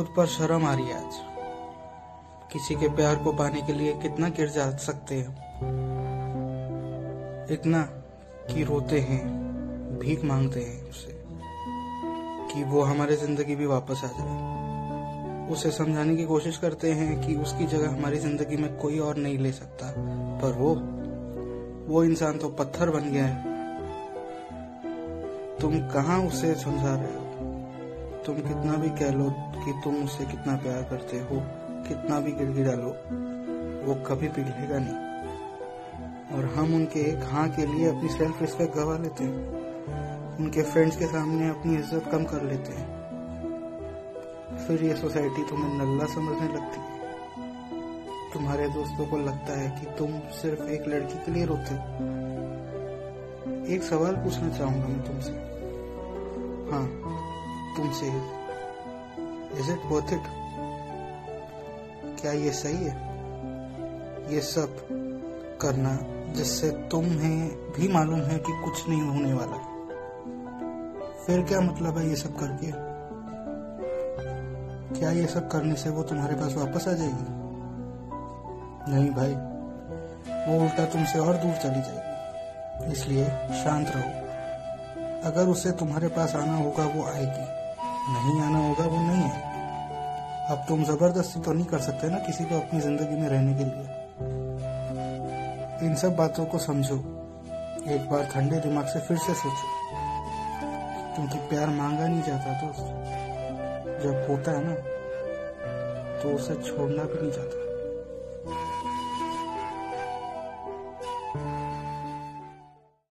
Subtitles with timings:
[0.00, 1.16] खुद पर शर्म आ रही है आज।
[2.52, 5.32] किसी के प्यार को पाने के लिए कितना गिर जा सकते हैं?
[7.50, 7.82] इतना
[8.48, 9.20] कि रोते हैं,
[9.98, 11.12] भीख मांगते हैं उससे
[12.52, 17.34] कि वो हमारे ज़िंदगी भी वापस आ जाए। उसे समझाने की कोशिश करते हैं कि
[17.36, 19.94] उसकी जगह हमारी ज़िंदगी में कोई और नहीं ले सकता,
[20.42, 20.74] पर वो
[21.92, 23.36] वो इंसान तो पत्थर बन गया है।
[25.60, 27.29] तुम कहाँ उसे समझा रहे हो?
[28.26, 31.36] तुम कितना भी कह लो कि तुम उससे कितना प्यार करते हो,
[31.88, 32.90] कितना भी गिड़गिड़ा लो,
[33.86, 38.96] वो कभी पिघलेगा नहीं। और हम उनके एक हाँ के लिए अपनी सेल्फ रिस्पेक्ट गवा
[38.96, 42.88] लेते हैं। उनके फ्रेंड्स के सामने अपनी इज़्ज़त कम कर लेते हैं।
[44.66, 46.88] फिर ये सोसाइटी तुम्हें नल्ला समझने लगती है।
[48.32, 51.84] तुम्हारे दोस्तों को लगता है कि तुम सिर्फ़ एक लड़की के लिए रोते हो।
[53.74, 55.32] एक सवाल पूछना चाहूँगा मैं तुमसे।
[56.72, 56.86] हाँ
[57.76, 58.06] तुमसे
[59.60, 60.22] इज़ इट वर्थ इट
[62.20, 63.10] क्या ये सही है?
[64.34, 64.78] ये सब
[65.60, 65.98] करना
[66.32, 69.56] जिससे तुम्हें भी मालूम है कि कुछ नहीं होने वाला।
[71.26, 72.90] फिर क्या मतलब है ये सब करके?
[75.00, 77.40] क्या ये सब करने से वो तुम्हारे पास वापस आ जाएगी?
[78.92, 79.34] नहीं भाई,
[80.48, 83.24] वो उल्टा तुमसे और दूर चली जाएगी। इसलिए
[83.64, 84.30] शांत रहो।
[85.28, 87.59] अगर उसे तुम्हारे पास आना होगा, वो आएगी।
[88.12, 89.48] नहीं आना होगा, वो नहीं है।
[90.50, 93.64] अब तुम ज़बरदस्ती तो नहीं कर सकते ना किसी को अपनी ज़िंदगी में रहने के
[93.64, 93.98] लिए।
[95.86, 96.96] इन सब बातों को समझो।
[97.88, 99.68] एक बार ठंडे दिमाग से फिर से सोचो।
[101.14, 102.84] क्योंकि प्यार मांगा नहीं जाता दोस्त।
[104.02, 104.74] जब होता है ना
[106.22, 107.69] तो उसे छोड़ना भी नहीं चाहता।